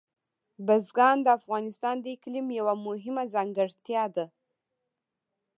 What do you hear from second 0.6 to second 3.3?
بزګان د افغانستان د اقلیم یوه مهمه